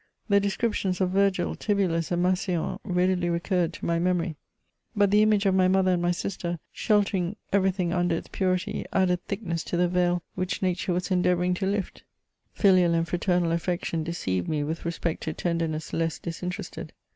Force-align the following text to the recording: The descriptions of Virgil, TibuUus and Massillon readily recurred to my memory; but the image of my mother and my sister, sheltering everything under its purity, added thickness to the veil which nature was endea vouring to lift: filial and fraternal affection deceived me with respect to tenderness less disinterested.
The 0.29 0.39
descriptions 0.39 0.99
of 0.99 1.11
Virgil, 1.11 1.55
TibuUus 1.55 2.09
and 2.09 2.23
Massillon 2.23 2.79
readily 2.83 3.29
recurred 3.29 3.71
to 3.73 3.85
my 3.85 3.99
memory; 3.99 4.35
but 4.95 5.11
the 5.11 5.21
image 5.21 5.45
of 5.45 5.53
my 5.53 5.67
mother 5.67 5.91
and 5.91 6.01
my 6.01 6.09
sister, 6.09 6.57
sheltering 6.71 7.35
everything 7.53 7.93
under 7.93 8.15
its 8.15 8.27
purity, 8.27 8.83
added 8.91 9.23
thickness 9.27 9.63
to 9.65 9.77
the 9.77 9.87
veil 9.87 10.23
which 10.33 10.63
nature 10.63 10.91
was 10.93 11.09
endea 11.09 11.35
vouring 11.35 11.53
to 11.57 11.67
lift: 11.67 12.01
filial 12.51 12.95
and 12.95 13.09
fraternal 13.09 13.51
affection 13.51 14.03
deceived 14.03 14.47
me 14.47 14.63
with 14.63 14.85
respect 14.85 15.21
to 15.21 15.33
tenderness 15.33 15.93
less 15.93 16.17
disinterested. 16.17 16.93